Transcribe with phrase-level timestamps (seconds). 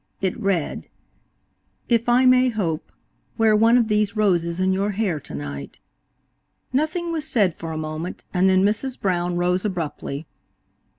[0.19, 0.87] It read:
[1.87, 2.91] "If I may hope,
[3.37, 5.77] wear one of these roses in your hair tonight."
[6.73, 8.99] Nothing was said for a moment, and then Mrs.
[8.99, 10.25] Brown rose abruptly.